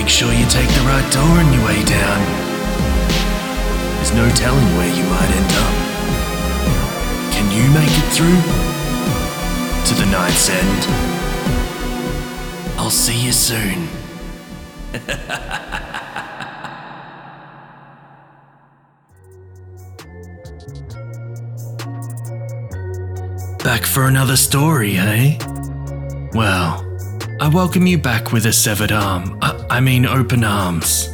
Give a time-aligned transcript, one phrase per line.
[0.00, 2.24] make sure you take the right door on your way down.
[3.96, 5.74] There's no telling where you might end up.
[7.34, 8.40] Can you make it through?
[9.88, 10.86] To the night's end?
[12.78, 13.88] I'll see you soon.
[23.62, 25.36] Back for another story, eh?
[26.32, 26.89] Well,
[27.40, 29.38] I welcome you back with a severed arm.
[29.40, 31.08] I, I mean, open arms.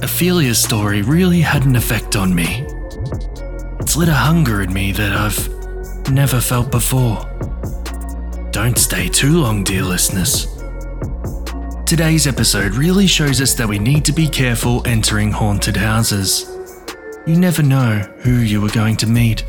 [0.00, 2.64] Ophelia's story really had an effect on me.
[3.80, 7.28] It's lit a hunger in me that I've never felt before.
[8.52, 10.46] Don't stay too long, dear listeners.
[11.86, 16.56] Today's episode really shows us that we need to be careful entering haunted houses.
[17.26, 19.42] You never know who you are going to meet.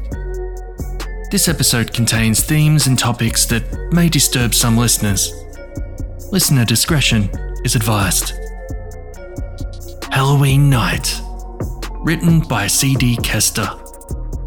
[1.30, 5.43] This episode contains themes and topics that may disturb some listeners.
[6.34, 7.30] Listener discretion
[7.64, 8.34] is advised.
[10.12, 11.22] Halloween Night.
[12.00, 13.18] Written by C.D.
[13.18, 13.70] Kester.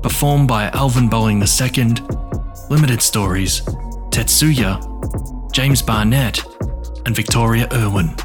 [0.02, 1.94] Performed by Alvan Bolling II.
[2.70, 3.60] Limited Stories.
[4.10, 5.52] Tetsuya.
[5.52, 6.44] James Barnett.
[7.06, 8.16] And Victoria Irwin.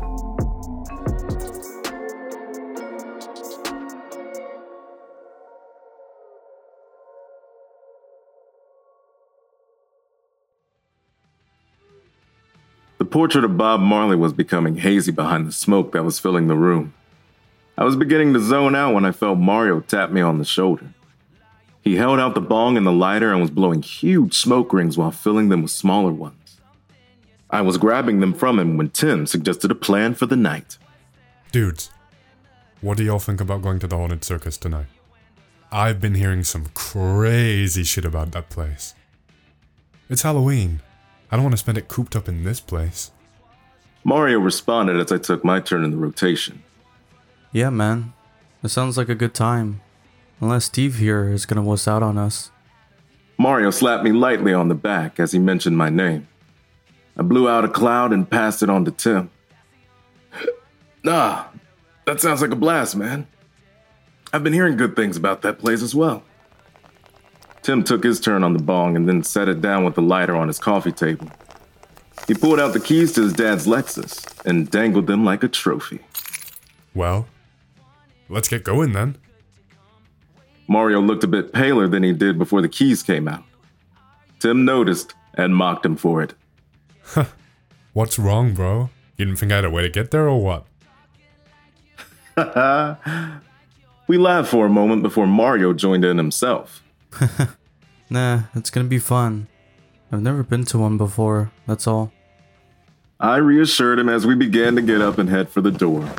[13.12, 16.94] Portrait of Bob Marley was becoming hazy behind the smoke that was filling the room.
[17.78, 20.94] I was beginning to zone out when I felt Mario tap me on the shoulder.
[21.82, 25.12] He held out the bong and the lighter and was blowing huge smoke rings while
[25.12, 26.60] filling them with smaller ones.
[27.50, 30.78] I was grabbing them from him when Tim suggested a plan for the night.
[31.52, 31.92] Dudes,
[32.80, 34.88] what do y'all think about going to the Haunted Circus tonight?
[35.72, 38.96] I've been hearing some crazy shit about that place.
[40.10, 40.82] It's Halloween.
[41.32, 43.12] I don't want to spend it cooped up in this place.
[44.04, 46.64] Mario responded as I took my turn in the rotation.
[47.52, 48.14] Yeah, man.
[48.64, 49.82] It sounds like a good time.
[50.40, 52.52] Unless Steve here is gonna wuss out on us.
[53.38, 56.28] Mario slapped me lightly on the back as he mentioned my name.
[57.18, 59.30] I blew out a cloud and passed it on to Tim.
[61.04, 61.46] nah,
[62.06, 63.28] that sounds like a blast, man.
[64.34, 66.24] I've been hearing good things about that place as well.
[67.62, 70.36] Tim took his turn on the bong and then set it down with the lighter
[70.36, 71.28] on his coffee table.
[72.28, 76.00] He pulled out the keys to his dad's Lexus and dangled them like a trophy.
[76.94, 77.28] Well,
[78.30, 79.18] let's get going then.
[80.68, 83.44] Mario looked a bit paler than he did before the keys came out.
[84.40, 86.34] Tim noticed and mocked him for it.
[87.94, 88.90] What's wrong, bro?
[89.18, 90.66] You didn't think I had a way to get there or what?
[94.12, 96.81] We laughed for a moment before Mario joined in himself.
[98.12, 99.48] Nah, it's gonna be fun.
[100.12, 102.12] I've never been to one before, that's all.
[103.22, 106.12] I reassured him as we began to get up and head for the door.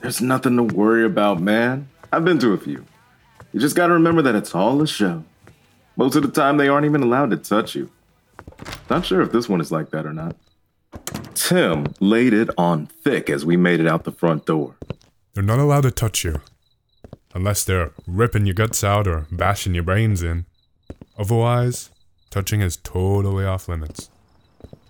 [0.00, 1.88] There's nothing to worry about, man.
[2.12, 2.84] I've been to a few.
[3.52, 5.24] You just gotta remember that it's all a show.
[5.96, 7.90] Most of the time, they aren't even allowed to touch you.
[8.88, 10.36] Not sure if this one is like that or not.
[11.34, 14.76] Tim laid it on thick as we made it out the front door.
[15.34, 16.40] They're not allowed to touch you.
[17.36, 20.46] Unless they're ripping your guts out or bashing your brains in.
[21.18, 21.90] Otherwise,
[22.30, 24.08] touching is totally off limits.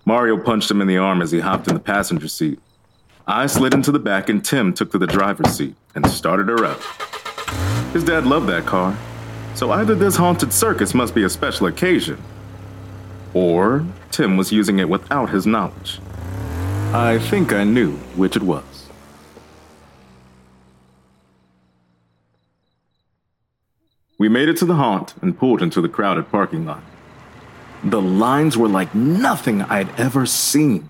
[0.05, 2.57] Mario punched him in the arm as he hopped in the passenger seat.
[3.27, 6.63] I slid into the back and Tim took to the driver's seat and started her
[6.63, 6.81] up.
[7.91, 8.97] His dad loved that car,
[9.53, 12.23] so either this haunted circus must be a special occasion,
[13.33, 15.99] or Tim was using it without his knowledge.
[16.93, 18.76] I think I knew which it was.
[24.27, 26.83] We made it to the haunt and pulled into the crowded parking lot.
[27.81, 30.89] The lines were like nothing I'd ever seen.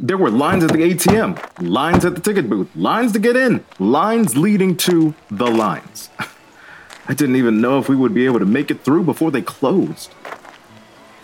[0.00, 3.64] There were lines at the ATM, lines at the ticket booth, lines to get in,
[3.78, 6.10] lines leading to the lines.
[7.06, 9.42] I didn't even know if we would be able to make it through before they
[9.42, 10.12] closed.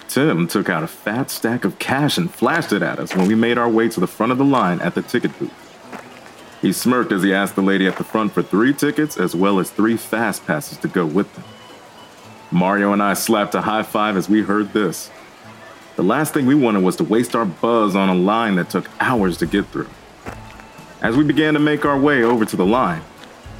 [0.06, 3.34] Tim took out a fat stack of cash and flashed it at us when we
[3.34, 5.65] made our way to the front of the line at the ticket booth.
[6.66, 9.60] He smirked as he asked the lady at the front for three tickets as well
[9.60, 11.44] as three fast passes to go with them.
[12.50, 15.08] Mario and I slapped a high five as we heard this.
[15.94, 18.90] The last thing we wanted was to waste our buzz on a line that took
[18.98, 19.88] hours to get through.
[21.02, 23.02] As we began to make our way over to the line,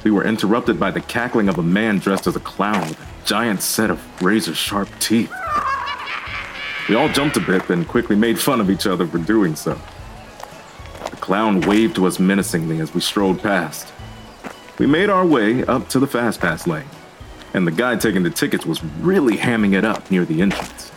[0.03, 3.25] we were interrupted by the cackling of a man dressed as a clown with a
[3.25, 5.31] giant set of razor sharp teeth.
[6.89, 9.79] We all jumped a bit, and quickly made fun of each other for doing so.
[11.27, 13.91] Clown waved to us menacingly as we strolled past.
[14.79, 16.87] We made our way up to the fast pass lane,
[17.53, 20.89] and the guy taking the tickets was really hamming it up near the entrance.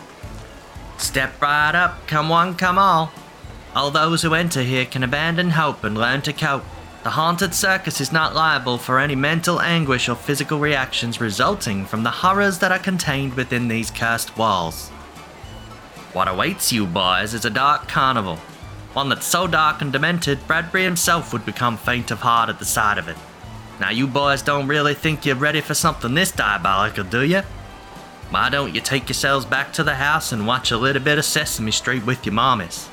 [0.95, 3.11] Step right up, come one, come all.
[3.75, 6.63] All those who enter here can abandon hope and learn to cope.
[7.03, 12.03] The haunted circus is not liable for any mental anguish or physical reactions resulting from
[12.03, 14.87] the horrors that are contained within these cursed walls.
[16.13, 18.39] What awaits you boys is a dark carnival,
[18.93, 22.65] one that's so dark and demented Bradbury himself would become faint of heart at the
[22.65, 23.17] sight of it.
[23.79, 27.41] Now, you boys don't really think you're ready for something this diabolical, do you?
[28.29, 31.25] Why don't you take yourselves back to the house and watch a little bit of
[31.25, 32.87] Sesame Street with your mommies?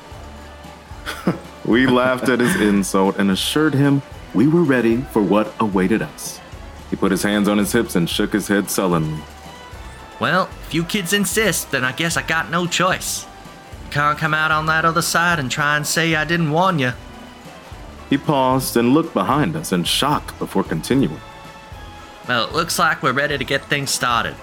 [1.69, 4.01] We laughed at his insult and assured him
[4.33, 6.39] we were ready for what awaited us.
[6.89, 9.21] He put his hands on his hips and shook his head sullenly.
[10.19, 13.27] Well, if you kids insist, then I guess I got no choice.
[13.91, 16.93] Can't come out on that other side and try and say I didn't warn you.
[18.09, 21.19] He paused and looked behind us in shock before continuing.
[22.27, 24.35] Well, it looks like we're ready to get things started.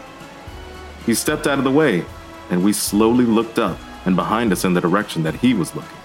[1.04, 2.04] He stepped out of the way,
[2.50, 5.96] and we slowly looked up and behind us in the direction that he was looking.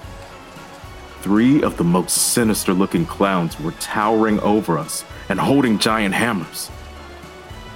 [1.22, 6.70] Three of the most sinister looking clowns were towering over us and holding giant hammers.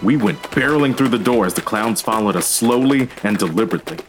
[0.02, 4.00] We went barreling through the door as the clowns followed us slowly and deliberately.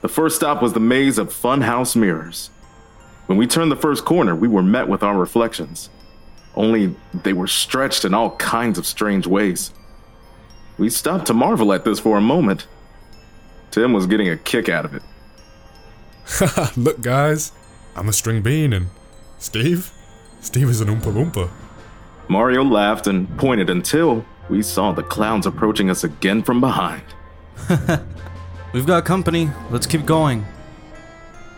[0.00, 2.50] The first stop was the maze of funhouse mirrors.
[3.26, 5.90] When we turned the first corner, we were met with our reflections.
[6.54, 9.72] Only they were stretched in all kinds of strange ways.
[10.78, 12.66] We stopped to marvel at this for a moment.
[13.70, 15.02] Tim was getting a kick out of it.
[16.76, 17.52] Look, guys,
[17.94, 18.86] I'm a string bean, and
[19.38, 19.92] Steve?
[20.40, 21.50] Steve is an Oompa Loompa.
[22.28, 27.02] Mario laughed and pointed until we saw the clowns approaching us again from behind.
[28.72, 29.50] We've got company.
[29.70, 30.46] Let's keep going.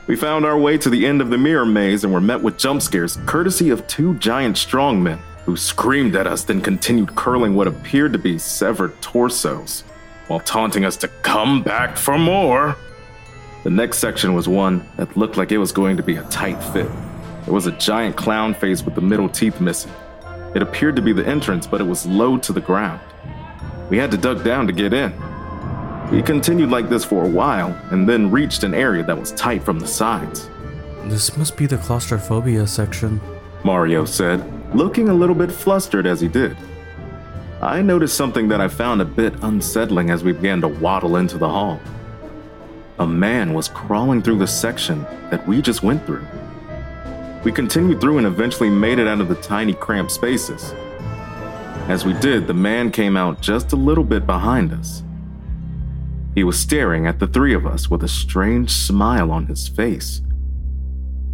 [0.06, 2.58] We found our way to the end of the mirror maze and were met with
[2.58, 7.68] jump scares, courtesy of two giant strongmen who screamed at us, then continued curling what
[7.68, 9.82] appeared to be severed torsos,
[10.28, 12.76] while taunting us to come back for more.
[13.64, 16.62] The next section was one that looked like it was going to be a tight
[16.72, 16.90] fit.
[17.44, 19.92] There was a giant clown face with the middle teeth missing.
[20.54, 23.00] It appeared to be the entrance, but it was low to the ground.
[23.90, 25.12] We had to duck down to get in.
[26.12, 29.62] We continued like this for a while and then reached an area that was tight
[29.62, 30.50] from the sides.
[31.06, 33.18] This must be the claustrophobia section.
[33.64, 34.44] Mario said,
[34.74, 36.54] looking a little bit flustered as he did.
[37.62, 41.38] I noticed something that I found a bit unsettling as we began to waddle into
[41.38, 41.80] the hall.
[42.98, 46.26] A man was crawling through the section that we just went through.
[47.42, 50.74] We continued through and eventually made it out of the tiny cramped spaces.
[51.88, 55.02] As we did, the man came out just a little bit behind us.
[56.34, 60.22] He was staring at the three of us with a strange smile on his face.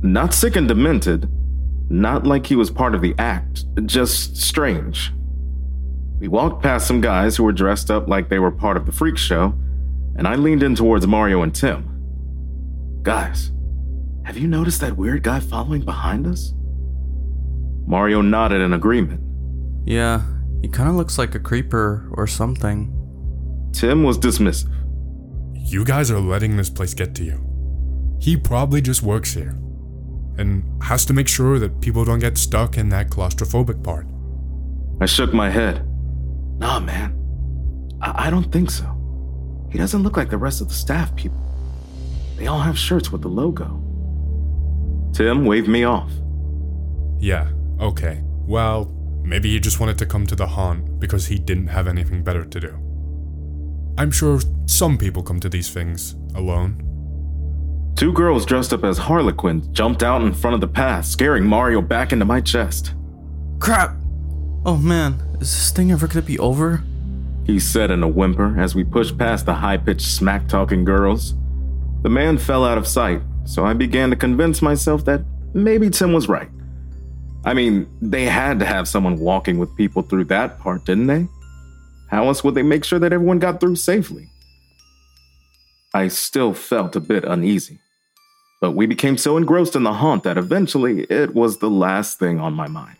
[0.03, 1.29] Not sick and demented,
[1.91, 5.13] not like he was part of the act, just strange.
[6.19, 8.93] We walked past some guys who were dressed up like they were part of the
[8.93, 9.55] freak show,
[10.17, 11.85] and I leaned in towards Mario and Tim.
[13.03, 13.53] Guys,
[14.25, 16.53] have you noticed that weird guy following behind us?
[17.87, 19.21] Mario nodded in agreement.
[19.87, 20.23] Yeah,
[20.61, 22.93] he kind of looks like a creeper or something.
[23.73, 24.75] Tim was dismissive.
[25.69, 27.45] You guys are letting this place get to you.
[28.23, 29.55] He probably just works here
[30.39, 34.07] and has to make sure that people don't get stuck in that claustrophobic part.
[34.99, 35.87] I shook my head.
[36.59, 37.13] Nah, man.
[38.01, 38.87] I, I don't think so.
[39.71, 41.45] He doesn't look like the rest of the staff people.
[42.39, 43.85] They all have shirts with the logo.
[45.13, 46.11] Tim waved me off.
[47.21, 48.23] Yeah, okay.
[48.25, 48.87] Well,
[49.23, 52.47] maybe he just wanted to come to the haunt because he didn't have anything better
[52.47, 52.88] to do.
[53.99, 56.85] I'm sure some people come to these things alone.
[57.97, 61.83] Two girls dressed up as harlequins jumped out in front of the path, scaring Mario
[61.83, 62.95] back into my chest.
[63.59, 63.97] Crap!
[64.65, 66.85] Oh man, is this thing ever gonna be over?
[67.45, 71.35] He said in a whimper as we pushed past the high pitched smack talking girls.
[72.03, 75.25] The man fell out of sight, so I began to convince myself that
[75.55, 76.51] maybe Tim was right.
[77.45, 81.27] I mean, they had to have someone walking with people through that part, didn't they?
[82.09, 84.31] How else would they make sure that everyone got through safely?
[85.95, 87.79] I still felt a bit uneasy,
[88.61, 92.41] but we became so engrossed in the haunt that eventually it was the last thing
[92.41, 92.97] on my mind.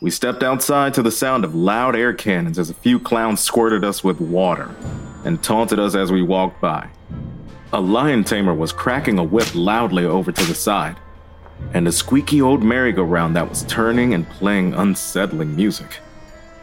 [0.00, 3.84] We stepped outside to the sound of loud air cannons as a few clowns squirted
[3.84, 4.74] us with water
[5.24, 6.88] and taunted us as we walked by.
[7.72, 10.96] A lion tamer was cracking a whip loudly over to the side,
[11.74, 15.98] and a squeaky old merry-go-round that was turning and playing unsettling music.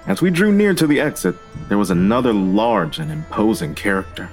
[0.08, 1.36] As we drew near to the exit,
[1.68, 4.30] there was another large and imposing character.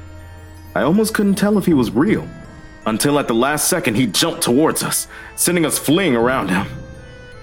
[0.74, 2.28] I almost couldn't tell if he was real,
[2.84, 6.66] until at the last second he jumped towards us, sending us fleeing around him.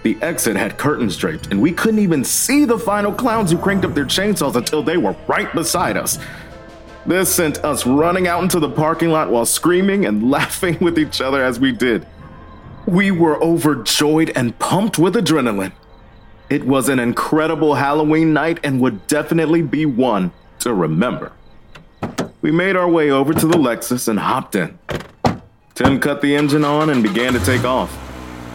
[0.04, 3.84] The exit had curtains draped, and we couldn't even see the final clowns who cranked
[3.84, 6.20] up their chainsaws until they were right beside us.
[7.08, 11.20] This sent us running out into the parking lot while screaming and laughing with each
[11.20, 12.06] other as we did.
[12.86, 15.74] We were overjoyed and pumped with adrenaline.
[16.50, 21.32] It was an incredible Halloween night and would definitely be one to remember.
[22.42, 24.80] We made our way over to the Lexus and hopped in.
[25.76, 27.96] Tim cut the engine on and began to take off.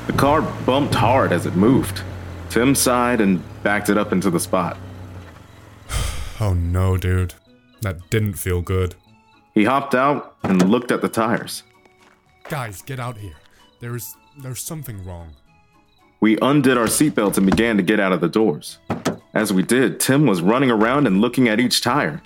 [0.06, 2.02] The car bumped hard as it moved.
[2.50, 4.76] Tim sighed and backed it up into the spot.
[6.40, 7.34] Oh no, dude.
[7.82, 8.96] That didn't feel good.
[9.54, 11.62] He hopped out and looked at the tires.
[12.48, 13.36] Guys, get out here.
[13.78, 15.30] There's there's something wrong.
[16.24, 18.78] We undid our seatbelts and began to get out of the doors.
[19.34, 22.22] As we did, Tim was running around and looking at each tire.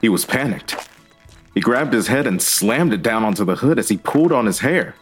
[0.00, 0.88] He was panicked.
[1.54, 4.46] He grabbed his head and slammed it down onto the hood as he pulled on
[4.46, 4.96] his hair.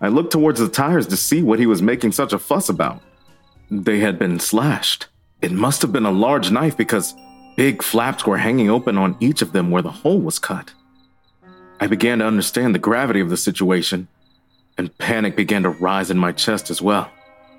[0.00, 3.02] I looked towards the tires to see what he was making such a fuss about.
[3.70, 5.08] They had been slashed.
[5.42, 7.14] It must have been a large knife because
[7.58, 10.72] big flaps were hanging open on each of them where the hole was cut.
[11.80, 14.08] I began to understand the gravity of the situation,
[14.78, 17.10] and panic began to rise in my chest as well.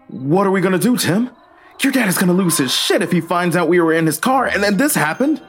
[0.07, 1.29] What are we gonna do, Tim?
[1.81, 4.19] Your dad is gonna lose his shit if he finds out we were in his
[4.19, 5.41] car and then this happened.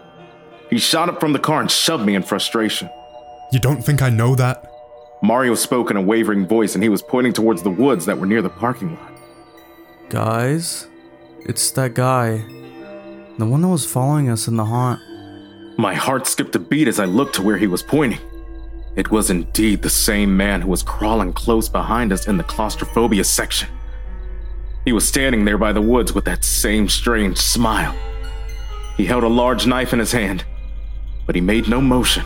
[0.70, 2.88] He shot up from the car and shoved me in frustration.
[3.52, 4.70] You don't think I know that?
[5.23, 8.26] Mario spoke in a wavering voice and he was pointing towards the woods that were
[8.26, 9.12] near the parking lot.
[10.08, 10.88] Guys,
[11.46, 12.38] it's that guy.
[13.38, 15.00] The one that was following us in the haunt.
[15.78, 18.20] My heart skipped a beat as I looked to where he was pointing.
[18.96, 23.25] It was indeed the same man who was crawling close behind us in the claustrophobia
[23.25, 23.68] section.
[24.84, 27.96] He was standing there by the woods with that same strange smile.
[28.96, 30.44] He held a large knife in his hand,
[31.26, 32.24] but he made no motion.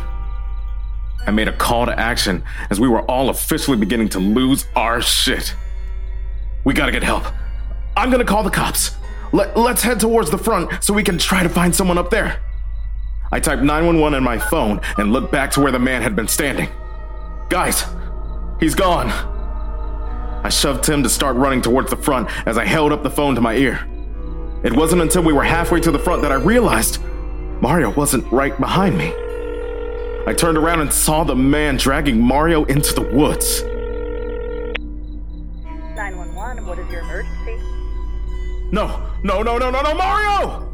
[1.26, 5.00] I made a call to action as we were all officially beginning to lose our
[5.00, 5.54] shit.
[6.64, 7.24] We gotta get help.
[7.96, 8.96] I'm gonna call the cops.
[9.32, 12.40] Let, let's head towards the front so we can try to find someone up there.
[13.30, 16.28] I typed 911 on my phone and looked back to where the man had been
[16.28, 16.70] standing.
[17.50, 17.84] Guys,
[18.58, 19.38] he's gone.
[20.48, 23.34] I shoved Tim to start running towards the front as I held up the phone
[23.34, 23.86] to my ear.
[24.64, 27.02] It wasn't until we were halfway to the front that I realized
[27.60, 29.12] Mario wasn't right behind me.
[30.26, 33.60] I turned around and saw the man dragging Mario into the woods.
[35.94, 37.58] 911, what is your emergency?
[38.72, 40.64] No, no, no, no, no, no, Mario!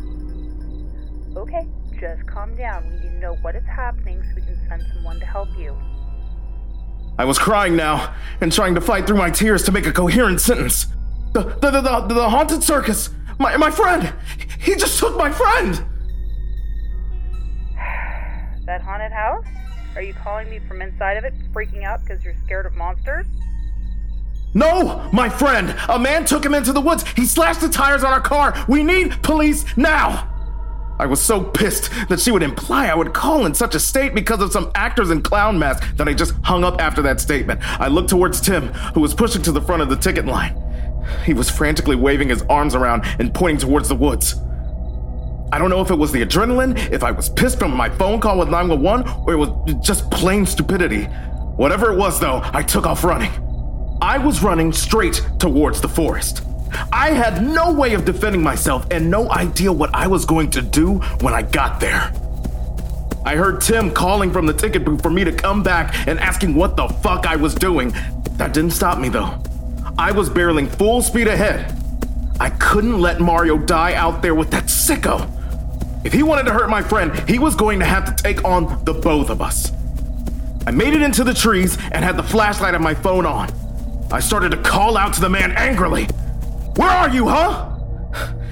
[1.37, 1.67] Okay,
[1.99, 2.89] just calm down.
[2.89, 5.77] We need to know what is happening so we can send someone to help you.
[7.19, 10.41] I was crying now and trying to fight through my tears to make a coherent
[10.41, 10.87] sentence.
[11.33, 13.11] The, the, the, the, the haunted circus!
[13.39, 14.13] My, my friend!
[14.59, 15.85] He just took my friend!
[18.67, 19.45] That haunted house?
[19.95, 23.27] Are you calling me from inside of it, freaking out because you're scared of monsters?
[24.55, 25.77] No, my friend!
[25.89, 27.05] A man took him into the woods.
[27.15, 28.55] He slashed the tires on our car.
[28.69, 30.34] We need police now!
[31.05, 34.15] I was so pissed that she would imply I would call in such a state
[34.15, 37.61] because of some actors in clown masks that I just hung up after that statement.
[37.79, 40.57] I looked towards Tim, who was pushing to the front of the ticket line.
[41.27, 44.37] He was frantically waving his arms around and pointing towards the woods.
[45.53, 48.19] I don't know if it was the adrenaline, if I was pissed from my phone
[48.19, 51.05] call with 911, or it was just plain stupidity.
[51.05, 53.31] Whatever it was, though, I took off running.
[54.01, 56.47] I was running straight towards the forest.
[56.93, 60.63] I had no way of defending myself and no idea what I was going to
[60.63, 62.13] do when I got there.
[63.25, 66.55] I heard Tim calling from the ticket booth for me to come back and asking
[66.55, 67.95] what the fuck I was doing.
[68.33, 69.43] That didn't stop me though.
[69.97, 71.75] I was barreling full speed ahead.
[72.41, 75.31] I couldn't let Mario die out there with that sicko.
[76.05, 78.85] If he wanted to hurt my friend, he was going to have to take on
[78.85, 79.73] the both of us.
[80.67, 83.51] I made it into the trees and had the flashlight of my phone on.
[84.11, 86.09] I started to call out to the man angrily.
[86.77, 87.71] Where are you, huh?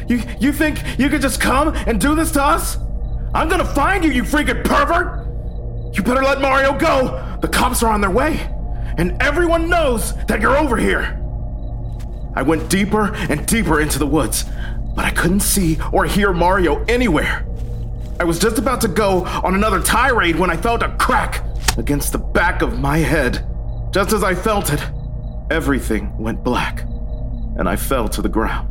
[0.08, 2.76] You, you think you could just come and do this to us?
[3.34, 5.26] I'm gonna find you, you freaking pervert!
[5.96, 7.38] You better let Mario go!
[7.40, 8.40] The cops are on their way,
[8.98, 11.18] and everyone knows that you're over here!
[12.34, 14.44] I went deeper and deeper into the woods,
[14.94, 17.46] but I couldn't see or hear Mario anywhere.
[18.20, 21.44] I was just about to go on another tirade when I felt a crack
[21.76, 23.46] against the back of my head.
[23.90, 24.80] Just as I felt it,
[25.50, 26.84] everything went black,
[27.56, 28.68] and I fell to the ground.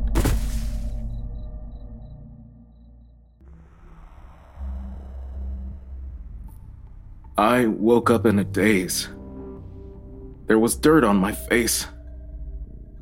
[7.38, 9.10] I woke up in a daze.
[10.48, 11.88] There was dirt on my face.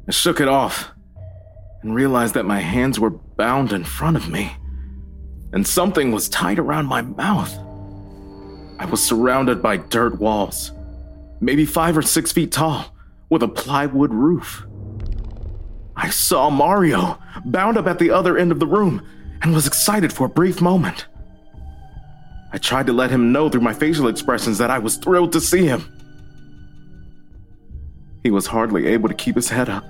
[0.07, 0.91] I shook it off
[1.81, 4.55] and realized that my hands were bound in front of me,
[5.51, 7.53] and something was tied around my mouth.
[8.79, 10.71] I was surrounded by dirt walls,
[11.41, 12.95] maybe five or six feet tall,
[13.29, 14.65] with a plywood roof.
[16.01, 19.05] I saw Mario bound up at the other end of the room
[19.41, 21.07] and was excited for a brief moment.
[22.53, 25.41] I tried to let him know through my facial expressions that I was thrilled to
[25.41, 25.83] see him.
[28.23, 29.83] He was hardly able to keep his head up.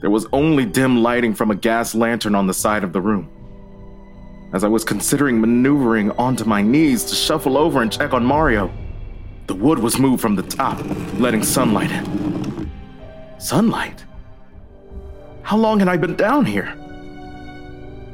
[0.00, 3.30] There was only dim lighting from a gas lantern on the side of the room.
[4.52, 8.72] As I was considering maneuvering onto my knees to shuffle over and check on Mario,
[9.46, 10.84] the wood was moved from the top,
[11.20, 12.70] letting sunlight in.
[13.38, 14.04] Sunlight?
[15.44, 16.74] How long had I been down here?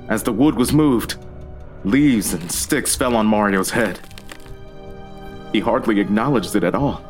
[0.08, 1.16] As the wood was moved,
[1.84, 4.00] leaves and sticks fell on Mario's head.
[5.52, 7.04] He hardly acknowledged it at all.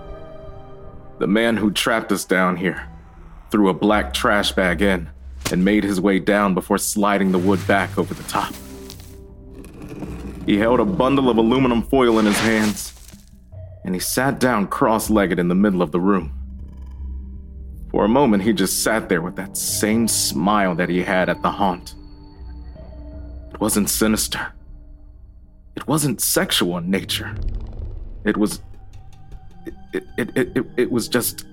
[1.20, 2.86] The man who trapped us down here
[3.50, 5.08] threw a black trash bag in
[5.50, 8.52] and made his way down before sliding the wood back over the top.
[10.44, 12.92] He held a bundle of aluminum foil in his hands,
[13.84, 16.39] and he sat down cross legged in the middle of the room.
[17.90, 21.42] For a moment, he just sat there with that same smile that he had at
[21.42, 21.94] the haunt.
[23.52, 24.52] It wasn't sinister.
[25.74, 27.34] It wasn't sexual in nature.
[28.24, 28.60] It was.
[29.92, 31.46] It, it, it, it, it was just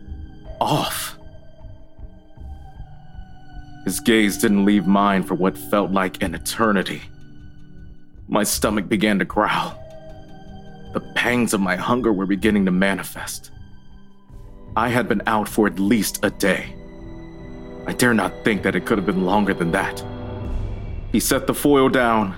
[0.62, 1.18] off.
[3.86, 7.02] His gaze didn't leave mine for what felt like an eternity.
[8.28, 9.82] My stomach began to growl.
[10.94, 13.52] The pangs of my hunger were beginning to manifest.
[14.78, 16.76] I had been out for at least a day.
[17.88, 20.04] I dare not think that it could have been longer than that.
[21.12, 22.36] He set the foil down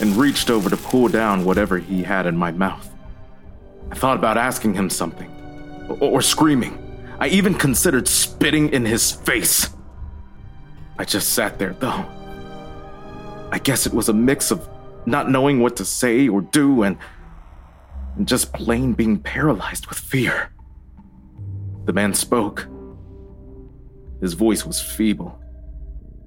[0.00, 2.90] and reached over to pull down whatever he had in my mouth.
[3.90, 5.30] I thought about asking him something
[6.00, 6.78] or, or screaming.
[7.18, 9.68] I even considered spitting in his face.
[10.98, 12.06] I just sat there though.
[13.52, 14.66] I guess it was a mix of
[15.04, 16.96] not knowing what to say or do, and,
[18.16, 20.52] and just plain being paralyzed with fear.
[21.84, 22.68] The man spoke.
[24.20, 25.40] His voice was feeble,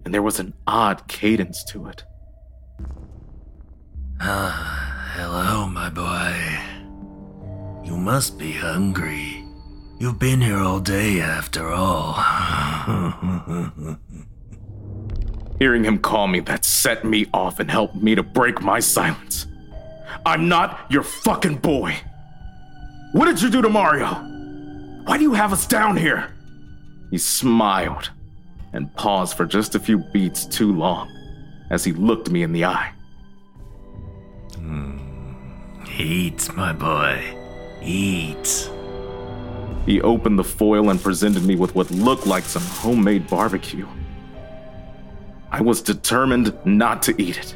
[0.04, 2.04] and there was an odd cadence to it.
[4.20, 6.60] Ah, hello, my boy.
[7.84, 9.46] You must be hungry.
[10.00, 12.14] You've been here all day after all.
[15.60, 19.46] Hearing him call me that set me off and helped me to break my silence.
[20.26, 21.96] I'm not your fucking boy.
[23.12, 24.33] What did you do to Mario?
[25.06, 26.34] Why do you have us down here?
[27.12, 28.12] He smiled
[28.72, 31.10] and paused for just a few beats too long
[31.70, 32.94] as he looked me in the eye.
[34.56, 34.98] Hmm.
[35.98, 37.22] Eat, my boy.
[37.84, 38.72] Eat.
[39.86, 43.88] He opened the foil and presented me with what looked like some homemade barbecue.
[45.52, 47.56] I was determined not to eat it.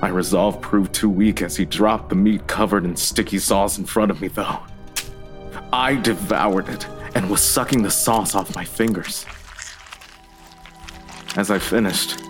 [0.00, 3.86] My resolve proved too weak as he dropped the meat covered in sticky sauce in
[3.86, 4.60] front of me, though.
[5.72, 9.24] I devoured it and was sucking the sauce off my fingers.
[11.36, 12.22] As I finished,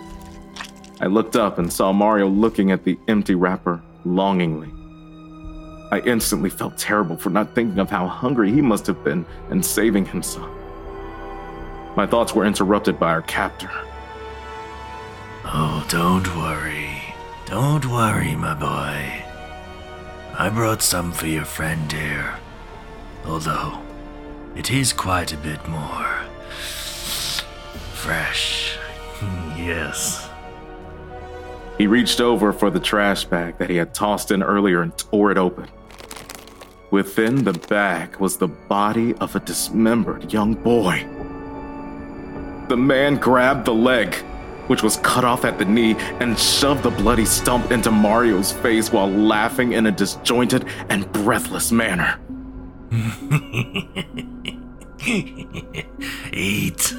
[1.01, 4.71] I looked up and saw Mario looking at the empty wrapper longingly.
[5.91, 9.63] I instantly felt terrible for not thinking of how hungry he must have been and
[9.63, 10.49] saving himself.
[11.97, 13.69] My thoughts were interrupted by our captor.
[15.45, 17.01] Oh, don't worry.
[17.45, 19.23] Don't worry, my boy.
[20.39, 22.39] I brought some for your friend here.
[23.25, 23.79] Although,
[24.55, 26.23] it is quite a bit more
[28.03, 28.77] fresh.
[29.57, 30.29] yes.
[31.77, 35.31] He reached over for the trash bag that he had tossed in earlier and tore
[35.31, 35.69] it open.
[36.91, 41.07] Within the bag was the body of a dismembered young boy.
[42.67, 44.13] The man grabbed the leg,
[44.67, 48.91] which was cut off at the knee, and shoved the bloody stump into Mario's face
[48.91, 52.19] while laughing in a disjointed and breathless manner.
[56.33, 56.93] Eat,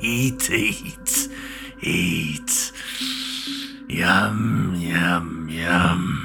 [0.00, 1.28] eat, eat,
[1.82, 2.72] eat.
[3.88, 6.24] Yum, yum, yum.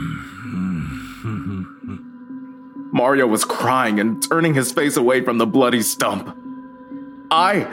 [2.94, 6.36] Mario was crying and turning his face away from the bloody stump.
[7.32, 7.68] I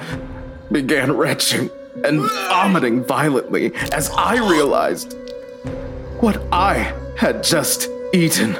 [0.73, 1.69] began retching
[2.05, 5.15] and vomiting violently as I realized
[6.21, 8.57] what I had just eaten.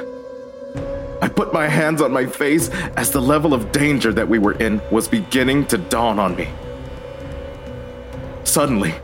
[1.21, 4.53] I put my hands on my face as the level of danger that we were
[4.53, 6.47] in was beginning to dawn on me.
[8.43, 8.95] Suddenly,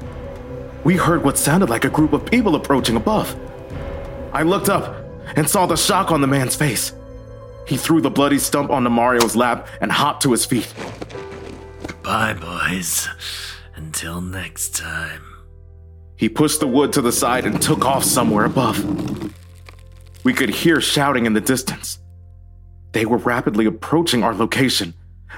[0.84, 3.36] we heard what sounded like a group of people approaching above.
[4.32, 4.96] I looked up
[5.36, 6.94] and saw the shock on the man's face.
[7.68, 10.72] He threw the bloody stump onto Mario's lap and hopped to his feet.
[12.04, 13.08] Bye, boys.
[13.76, 15.24] Until next time.
[16.16, 19.34] He pushed the wood to the side and took off somewhere above.
[20.24, 22.00] We could hear shouting in the distance.
[22.94, 24.94] They were rapidly approaching our location.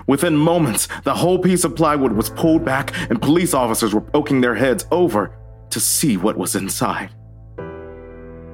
[0.07, 4.41] Within moments, the whole piece of plywood was pulled back and police officers were poking
[4.41, 5.37] their heads over
[5.69, 7.09] to see what was inside.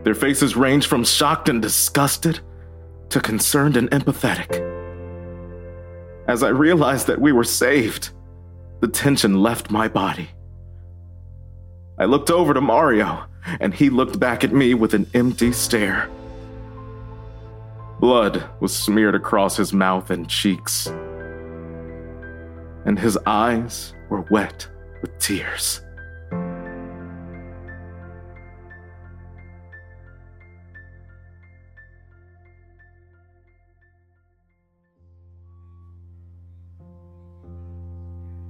[0.03, 2.39] Their faces ranged from shocked and disgusted
[3.09, 4.67] to concerned and empathetic.
[6.27, 8.11] As I realized that we were saved,
[8.79, 10.29] the tension left my body.
[11.99, 13.25] I looked over to Mario,
[13.59, 16.09] and he looked back at me with an empty stare.
[18.01, 20.87] Blood was smeared across his mouth and cheeks,
[22.83, 24.67] and his eyes were wet
[25.03, 25.81] with tears.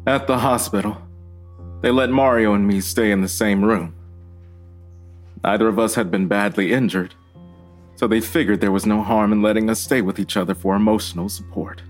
[0.07, 0.95] At the hospital,
[1.81, 3.93] they let Mario and me stay in the same room.
[5.43, 7.15] Neither of us had been badly injured,
[7.95, 10.75] so they figured there was no harm in letting us stay with each other for
[10.75, 11.83] emotional support.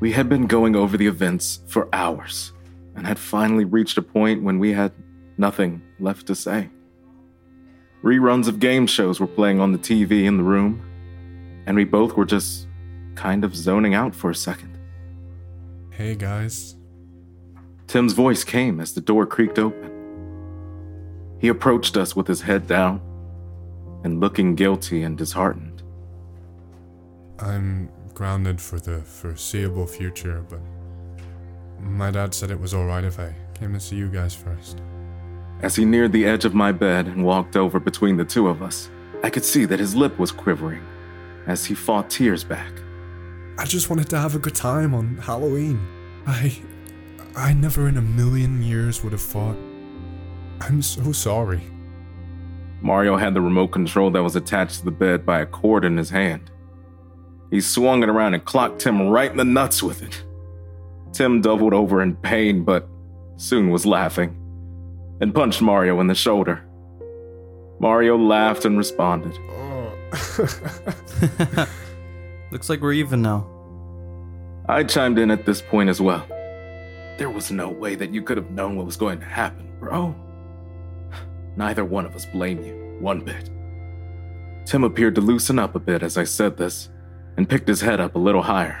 [0.00, 2.52] We had been going over the events for hours
[2.96, 4.92] and had finally reached a point when we had
[5.38, 6.70] nothing left to say.
[8.02, 10.82] Reruns of game shows were playing on the TV in the room,
[11.66, 12.66] and we both were just
[13.14, 14.78] kind of zoning out for a second.
[15.90, 16.76] Hey guys.
[17.86, 19.90] Tim's voice came as the door creaked open.
[21.38, 23.00] He approached us with his head down
[24.04, 25.82] and looking guilty and disheartened.
[27.40, 30.60] I'm grounded for the foreseeable future, but
[31.80, 34.80] my dad said it was alright if I came to see you guys first.
[35.62, 38.62] As he neared the edge of my bed and walked over between the two of
[38.62, 38.90] us,
[39.22, 40.84] I could see that his lip was quivering
[41.46, 42.72] as he fought tears back.
[43.58, 45.80] I just wanted to have a good time on Halloween.
[46.26, 46.62] I.
[47.36, 49.56] I never in a million years would have thought.
[50.60, 51.62] I'm so sorry.
[52.84, 55.96] Mario had the remote control that was attached to the bed by a cord in
[55.96, 56.50] his hand.
[57.50, 60.22] He swung it around and clocked Tim right in the nuts with it.
[61.14, 62.86] Tim doubled over in pain, but
[63.36, 64.36] soon was laughing
[65.22, 66.62] and punched Mario in the shoulder.
[67.80, 69.32] Mario laughed and responded.
[72.50, 73.48] Looks like we're even now.
[74.68, 76.26] I chimed in at this point as well.
[77.16, 80.14] There was no way that you could have known what was going to happen, bro.
[81.56, 83.50] Neither one of us blame you, one bit.
[84.64, 86.88] Tim appeared to loosen up a bit as I said this
[87.36, 88.80] and picked his head up a little higher.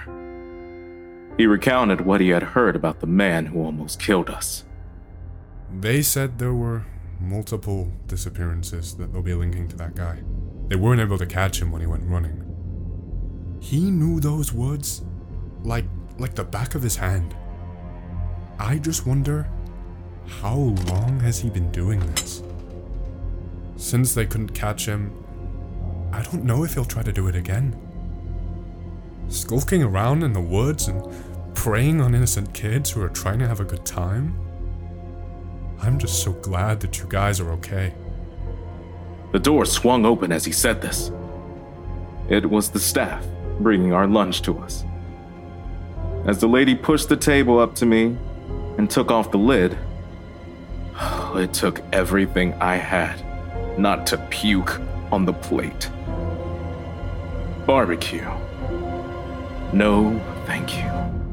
[1.36, 4.64] He recounted what he had heard about the man who almost killed us.
[5.80, 6.84] They said there were
[7.20, 10.22] multiple disappearances that they'll be linking to that guy.
[10.68, 12.40] They weren't able to catch him when he went running.
[13.60, 15.02] He knew those woods
[15.62, 15.86] like
[16.18, 17.34] like the back of his hand.
[18.58, 19.48] I just wonder
[20.26, 22.42] how long has he been doing this?
[23.76, 25.12] Since they couldn't catch him,
[26.12, 27.76] I don't know if he'll try to do it again.
[29.28, 31.02] Skulking around in the woods and
[31.54, 34.38] preying on innocent kids who are trying to have a good time?
[35.80, 37.94] I'm just so glad that you guys are okay.
[39.32, 41.10] The door swung open as he said this.
[42.28, 43.26] It was the staff
[43.58, 44.84] bringing our lunch to us.
[46.26, 48.16] As the lady pushed the table up to me
[48.78, 49.76] and took off the lid,
[51.34, 53.23] it took everything I had
[53.78, 55.90] not to puke on the plate.
[57.66, 58.28] Barbecue.
[59.72, 61.23] No, thank you.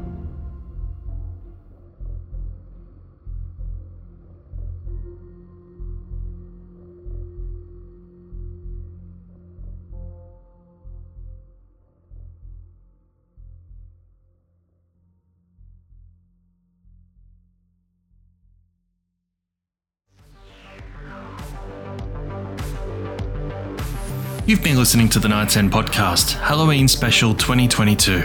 [24.52, 28.18] You've been listening to the Night's End podcast, Halloween Special 2022,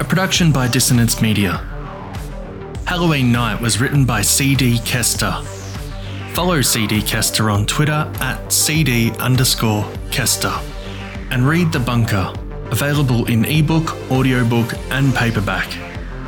[0.00, 1.58] a production by Dissonance Media.
[2.86, 5.30] Halloween Night was written by CD Kester.
[6.32, 10.54] Follow CD Kester on Twitter at CD underscore Kester.
[11.30, 12.32] And read The Bunker,
[12.70, 15.70] available in ebook, audiobook, and paperback.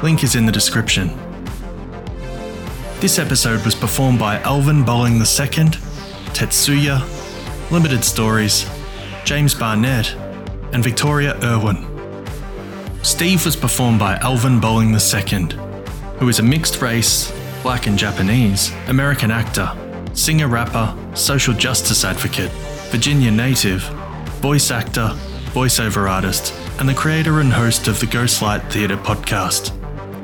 [0.03, 1.16] Link is in the description.
[3.00, 5.70] This episode was performed by Alvan Bolling II,
[6.35, 7.00] Tetsuya,
[7.70, 8.68] Limited Stories,
[9.30, 10.12] James Barnett,
[10.72, 11.86] and Victoria Irwin.
[13.04, 15.56] Steve was performed by Alvan Bolling II,
[16.18, 19.70] who is a mixed race, black and Japanese, American actor,
[20.14, 22.50] singer rapper, social justice advocate,
[22.90, 23.82] Virginia native,
[24.42, 25.12] voice actor,
[25.52, 29.68] voiceover artist, and the creator and host of the Ghost Light Theater podcast.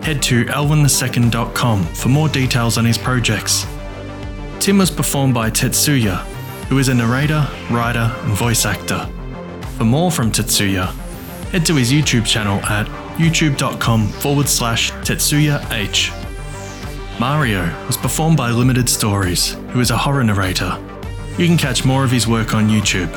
[0.03, 3.69] Head to alvin2nd.com for more details on his projects.
[4.59, 6.27] Tim was performed by Tetsuya,
[6.69, 9.09] who is a narrator, writer, and voice actor.
[9.77, 10.93] For more from Tetsuya,
[11.51, 16.13] head to his YouTube channel at youtube.com forward slash Tetsuya H.
[17.19, 20.79] Mario was performed by Limited Stories, who is a horror narrator.
[21.39, 23.11] You can catch more of his work on YouTube.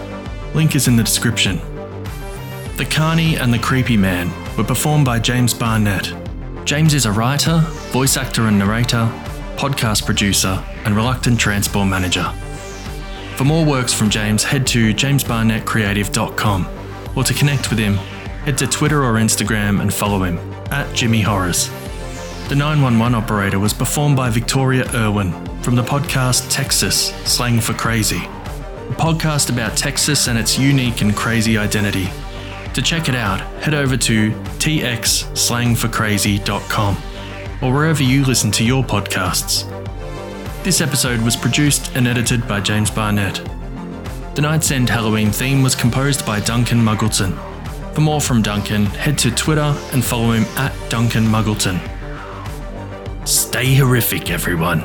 [0.54, 1.58] Link is in the description.
[2.78, 6.14] The Carnie and the Creepy Man were performed by James Barnett.
[6.66, 7.60] James is a writer,
[7.92, 9.12] voice actor and narrator,
[9.58, 12.32] podcast producer, and reluctant transport manager.
[13.39, 16.67] For more works from James, head to jamesbarnettcreative.com
[17.15, 17.93] or to connect with him,
[18.43, 20.38] head to Twitter or Instagram and follow him
[20.71, 21.69] at Jimmy Horrors.
[22.49, 28.17] The 911 operator was performed by Victoria Irwin from the podcast Texas Slang for Crazy,
[28.17, 32.10] a podcast about Texas and its unique and crazy identity.
[32.73, 36.97] To check it out, head over to txslangforcrazy.com
[37.62, 39.79] or wherever you listen to your podcasts.
[40.62, 43.36] This episode was produced and edited by James Barnett.
[44.36, 47.34] The Night's End Halloween theme was composed by Duncan Muggleton.
[47.95, 51.80] For more from Duncan, head to Twitter and follow him at Duncan Muggleton.
[53.26, 54.84] Stay horrific, everyone.